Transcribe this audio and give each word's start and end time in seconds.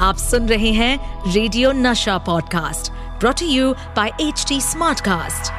आप 0.00 0.16
सुन 0.16 0.48
रहे 0.48 0.70
हैं 0.72 1.32
radio 1.32 1.72
Nasha 1.72 2.16
podcast 2.18 2.90
brought 3.20 3.40
you 3.42 3.72
by 3.96 4.10
H 4.20 4.44
T 4.48 4.60
Smartcast 4.60 5.50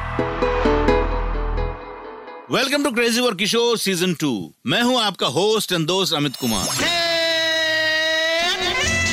welcome 2.52 2.84
to 2.84 2.90
crazy 2.90 3.20
for 3.20 3.34
Kishore 3.34 3.78
season 3.78 4.14
two 4.14 4.32
मैं 4.66 4.82
हूँ 4.82 5.00
आपका 5.00 5.26
होस्ट 5.26 5.72
एंड 5.72 5.86
दोस्त 5.86 6.14
Amit 6.14 6.36
Kumar. 6.36 6.66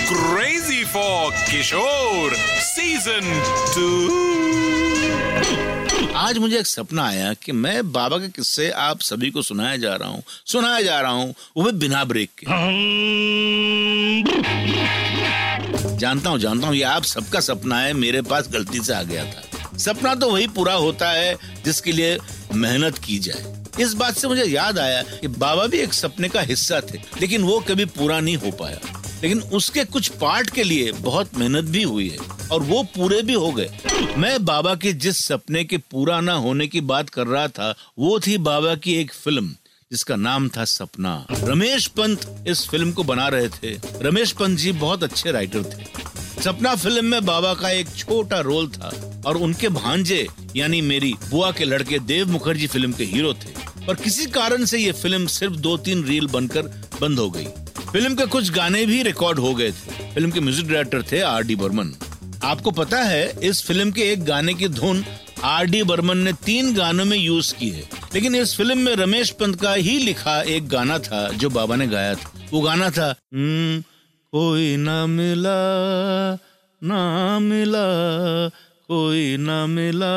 Crazy 0.10 0.84
for 0.86 1.32
Kishore 1.52 2.34
season 2.62 3.30
two 3.76 3.88
आज 6.18 6.38
मुझे 6.38 6.58
एक 6.60 6.68
सपना 6.68 7.08
आया 7.08 7.34
कि 7.34 7.52
मैं 7.52 7.92
बाबा 7.92 8.18
के 8.18 8.28
किस्से 8.30 8.70
आप 8.72 9.00
सभी 9.02 9.30
को 9.32 9.42
सुनाया 9.42 9.78
जा 9.78 9.96
रहा 9.96 10.10
हूँ 10.10 10.24
सुनाया 10.46 10.82
जा 10.82 11.00
रहा 11.02 11.12
हूँ 11.12 11.34
वो 11.58 11.64
भी 11.64 11.72
बिना 11.80 12.04
ब्रेक 12.04 12.30
के। 12.44 12.46
जानता 16.00 16.30
हूँ 16.30 16.40
जानता 16.40 16.68
हूँ, 16.68 16.76
ये 16.76 16.84
आप 16.84 17.04
सबका 17.04 17.40
सपना 17.40 17.80
है, 17.80 17.94
मेरे 17.94 18.22
पास 18.22 18.50
गलती 18.50 18.80
से 18.80 18.94
आ 18.94 19.02
गया 19.04 19.26
था। 19.26 19.78
सपना 19.78 20.14
तो 20.16 20.30
वही 20.32 20.48
पूरा 20.48 20.74
होता 20.74 21.12
है, 21.12 21.36
जिसके 21.66 21.92
लिए 21.92 22.18
मेहनत 22.54 22.98
की 22.98 23.20
जाए। 23.20 23.56
इस 23.80 23.94
बात 23.94 24.18
से 24.18 24.28
मुझे 24.28 24.44
याद 24.44 24.80
आया 24.80 25.02
कि 25.02 25.28
बाबा 25.28 25.66
भी 25.68 25.78
एक 25.78 25.94
सपने 25.94 26.30
का 26.30 26.42
हिस्सा 26.42 26.80
थे, 26.82 26.98
लेकिन 27.22 27.44
वो 27.44 27.60
कभी 27.60 27.86
पूरा 27.86 28.20
नहीं 28.20 28.38
हो 28.38 28.52
पाया। 28.52 28.80
लेकिन 29.24 29.42
उसके 29.42 29.84
कुछ 29.86 30.08
पार्ट 30.08 30.50
के 30.50 30.64
लिए 30.64 30.92
बहुत 30.92 31.38
मेहनत 31.38 31.64
भी 31.64 31.84
हुई 31.84 32.10
है, 32.10 32.18
और 32.52 32.64
वो 32.64 32.84
पूरे 32.84 33.22
भी 33.22 33.34
हो 33.34 33.52
गए। 33.52 33.70
मैं 34.18 34.46
बाबा 34.46 34.76
के 34.76 34.94
जिस 34.94 35.26
सपने 35.26 35.64
के 35.64 35.78
पूरा 35.78 36.20
ना 36.22 36.34
होने 36.34 36.68
की 36.68 36.82
बात 36.82 37.10
कर 37.10 37.28
रहा 37.28 37.48
था, 37.48 37.76
वो 38.00 38.20
थी 38.20 38.38
बाबा 38.38 38.76
की 38.76 38.96
एक 38.96 39.14
फ़िल्म 39.14 39.56
जिसका 39.92 40.16
नाम 40.16 40.48
था 40.50 40.64
सपना। 40.66 41.12
रमेश 41.32 41.86
पंत 41.88 42.26
इस 42.48 42.68
फ़िल्म 42.70 42.92
को 42.92 43.04
बना 43.04 43.28
रहे 43.28 43.48
थे। 43.50 43.70
रमेश 44.02 44.32
पंत 44.32 44.58
जी 44.58 44.72
बहुत 44.72 45.04
अच्छे 45.04 45.32
राइटर 45.32 45.64
थे। 45.64 45.86
सपना 46.44 46.74
फ़िल्म 46.76 47.06
में 47.06 47.26
बाबा 47.26 47.54
का 47.54 47.70
एक 47.70 47.96
छोटा 47.98 48.40
रोल 48.40 48.68
था 48.68 48.92
और 49.26 49.38
उनके 49.38 49.70
भांजे, 49.70 50.28
यानी 50.56 50.82
मेरी 50.82 51.14
बुआ 51.30 51.52
के 51.52 51.66
लड़के 51.66 52.00
देव 52.00 52.30
मुखर्जी 52.32 52.68
फ़िल्म 52.68 52.92
के 52.92 53.04
हीरो 53.04 53.34
थे। 53.34 53.86
पर 53.88 53.96
किसी 53.96 54.26
कारण 54.28 54.66
से 54.66 54.80
ये 54.80 54.92
फ़िल्म 54.92 55.28
सिर्फ़ 55.28 55.56
दो 55.56 55.76
तीन 55.78 56.04
रील 56.04 56.28
बनकर 56.28 56.68
बंद 57.02 57.20
हो 57.20 57.30
गई। 57.30 57.48
फ़िल्म 57.92 58.16
के 58.16 58.26
कुछ 58.26 58.52
गाने 58.52 58.86
भी 58.86 59.02
रिकॉर्ड 59.04 59.40
हो 59.40 59.54
गए 59.56 59.72
थे। 59.72 60.14
फ़िल्म 60.14 60.32
के 60.32 60.40
म्यूज़िक 60.40 60.68
डायरेक्टर 60.68 61.04
थे 61.12 61.22
आर 61.22 61.44
डी 61.44 61.56
बर्मन। 61.56 61.94
आपको 62.44 62.72
पता 62.72 63.02
है, 63.04 63.40
इस 63.44 63.64
फ़िल्म 63.64 63.92
के 63.92 64.12
एक 64.12 64.24
गाने 64.26 64.54
की 64.54 64.68
धुन 64.68 65.04
आर 65.44 65.66
डी 65.66 65.84
बर्मन 65.84 66.18
ने 66.18 66.34
तीन 66.34 66.74
गानों 66.74 67.06
में 67.06 67.18
यूज़ 67.18 67.56
की 67.56 67.70
है। 67.70 67.90
लेकिन 68.14 68.36
इस 68.36 68.58
फ़िल्म 68.58 68.78
में 68.78 68.96
रमेश 68.96 69.30
पंत 69.30 69.62
का 69.62 69.74
ही 69.74 70.00
लिखा 70.00 70.42
एक 70.42 70.70
गाना 70.70 71.00
था 71.00 71.30
जो 71.30 71.50
बाबा 71.50 71.76
ने 71.76 71.88
गाया 71.88 72.16
था। 72.16 72.32
वो 72.52 72.62
गाना 72.62 72.90
था 72.90 73.16
"हम्म, 73.34 73.82
कोई 74.32 74.78
ना 74.78 75.06
मिला 75.06 75.60
ना 76.84 77.40
मिला 77.40 77.86
कोई 78.88 79.38
ना 79.38 79.66
मिला 79.68 80.14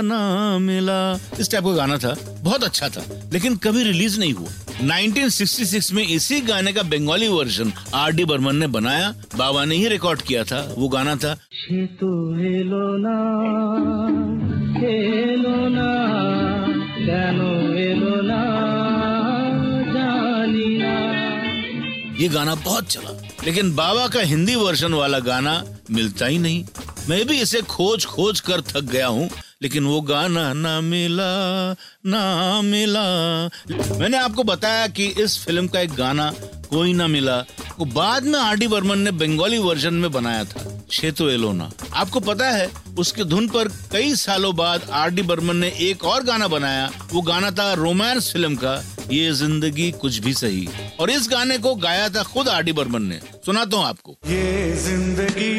ना 0.00 0.58
मिला। 0.58 1.20
इस 1.40 1.50
टाइप 1.50 1.64
का 1.64 1.70
गाना 1.70 1.98
था। 1.98 2.16
बहुत 2.42 2.64
अच्छा 2.64 2.88
था 2.88 3.30
लेकिन 3.32 3.56
कभी 3.56 3.82
रिलीज़ 3.82 4.20
नहीं 4.20 4.32
हुआ। 4.32 4.48
1966 4.82 5.92
में 5.92 6.06
इसी 6.06 6.40
गाने 6.40 6.72
का 6.72 6.82
Bengali 6.82 7.28
version 7.28 7.72
R 7.94 8.12
D 8.12 8.24
Burman 8.24 8.56
ने 8.56 8.66
बनाया। 8.66 9.14
बाबा 9.36 9.64
ने 9.64 9.76
ही 9.76 9.88
रिकॉर्ड 9.88 10.22
किया 10.22 10.44
था 10.44 10.74
वो 10.78 10.88
गाना 10.88 11.16
था 11.16 11.34
সে 11.34 11.86
তো 11.86 12.06
ये 22.22 22.28
गाना 22.28 22.54
बहुत 22.54 22.86
चला। 22.86 23.10
लेकिन 23.44 23.74
बाबा 23.74 24.08
का 24.08 24.20
हिंदी 24.20 24.54
वर्जन 24.54 24.92
वाला 24.94 25.18
गाना 25.18 25.64
मिलता 25.90 26.26
ही 26.26 26.38
नहीं। 26.38 26.64
मैं 27.08 27.26
भी 27.26 27.40
इसे 27.40 27.62
खोज 27.62 28.06
खोज 28.06 28.40
कर 28.40 28.60
थक 28.60 28.80
गया 28.80 29.06
हूँ। 29.06 29.30
लेकिन 29.62 29.84
वो 29.84 30.00
गाना 30.02 30.52
ना 30.52 30.80
मिला 30.80 31.32
ना 32.06 32.60
मिला। 32.62 33.02
मैंने 33.98 34.18
आपको 34.18 34.42
बताया 34.44 34.86
कि 34.88 35.06
इस 35.18 35.38
फ़िल्म 35.44 35.66
का 35.68 35.80
एक 35.80 35.92
गाना 35.94 36.30
कोई 36.68 36.92
ना 36.92 37.06
मिला। 37.06 37.38
वो 37.78 37.84
बाद 37.86 38.24
में 38.24 38.38
आर 38.38 38.56
डी 38.56 38.66
बर्मन 38.68 38.98
ने 38.98 39.10
बंगाली 39.12 39.58
वर्जन 39.58 39.94
में 39.94 40.10
बनाया 40.12 40.44
था 40.44 40.68
शेतो 40.92 41.28
एलोना 41.30 41.70
आपको 41.94 42.20
पता 42.20 42.48
है, 42.50 42.70
उसके 42.98 43.24
धुन 43.24 43.48
पर 43.48 43.68
कई 43.92 44.14
सालों 44.16 44.54
बाद 44.56 44.88
आर 44.92 45.10
डी 45.10 45.22
बर्मन 45.22 45.56
ने 45.56 45.68
एक 45.80 46.04
और 46.04 46.22
गाना 46.24 46.48
बनाया। 46.48 46.90
वो 47.12 47.22
गाना 47.22 47.50
था 47.50 47.72
रोमांस 47.74 48.32
फ़िल्म 48.32 48.56
का, 48.56 48.74
ये 49.10 49.32
ज़िंदगी 49.34 49.90
कुछ 50.00 50.18
भी 50.18 50.34
सही। 50.34 50.68
और 51.00 51.10
इस 51.10 51.28
गाने 51.30 51.58
को 51.58 51.74
गाया 51.76 52.08
था 52.08 52.22
खुद 52.24 52.48
आर 52.48 52.62
डी 52.62 52.72
बर्मन 52.72 53.02
ने। 53.02 53.20
सुनाता 53.46 53.76
हूँ 53.76 53.84
आपको। 53.86 54.16
ये 54.26 54.72
ज़िंदगी 54.84 55.54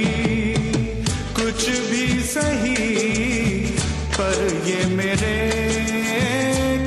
कुछ 1.33 1.69
भी 1.89 2.22
सही 2.25 3.62
पर 4.13 4.62
ये 4.68 4.85
मेरे 4.96 5.34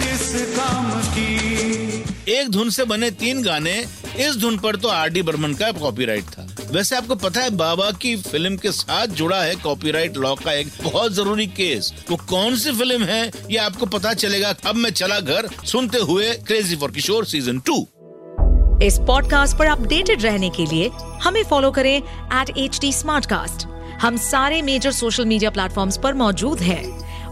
किस 0.03 0.33
काम 0.57 0.91
की? 1.09 2.33
एक 2.33 2.51
धुन 2.51 2.71
से 2.71 2.85
बने 2.85 3.11
तीन 3.11 3.43
गाने 3.43 3.79
इस 4.19 4.37
धुन 4.37 4.59
पर 4.59 4.77
तो 4.77 4.89
आर 4.89 5.09
डी 5.09 5.23
बर्मन 5.23 5.55
का 5.55 5.71
कॉपीराइट 5.73 6.25
था। 6.25 6.47
वैसे 6.73 6.97
आपको 6.97 7.15
पता 7.15 7.41
है 7.41 7.51
बाबा 7.57 7.91
की 7.93 8.15
फ़िल्म 8.17 8.57
के 8.57 8.71
साथ 8.73 9.07
जुड़ा 9.17 9.43
है 9.43 9.55
कॉपीराइट 9.55 10.17
लॉ 10.17 10.35
का 10.35 10.53
एक 10.53 10.69
बहुत 10.83 11.13
ज़रूरी 11.13 11.47
केस। 11.47 11.93
वो 12.11 12.17
कौन 12.29 12.57
सी 12.57 12.73
फ़िल्म 12.73 13.05
है 13.05 13.31
ये 13.51 13.57
आपको 13.57 13.87
पता 13.87 14.13
चलेगा। 14.15 14.55
अब 14.67 14.75
मैं 14.75 14.91
चला 14.93 15.21
घर 15.21 15.49
सुनते 15.65 15.99
हुए 15.99 16.33
crazy 16.47 16.77
for 16.77 16.91
Kishore 16.91 17.27
season 17.27 17.61
two 17.61 17.87
इस 18.83 18.99
पॉडकास्ट 19.07 19.57
पर 19.59 19.67
अपडेटेड 19.67 20.23
रहने 20.23 20.51
के 20.51 20.65
लिए 20.67 20.91
हमें 21.23 21.43
फॉलो 21.45 21.71
करें 21.71 21.97
एट 21.97 22.57
एच 22.59 22.79
टी 22.81 22.93
हम 24.01 24.17
सारे 24.17 24.61
मेजर 24.63 24.93
सोशल 24.93 25.25
मीडिया 25.25 25.51
प्लेटफॉर्म 25.51 25.91
पर 26.03 26.15
मौजूद 26.15 26.61
हैं। 26.61 27.06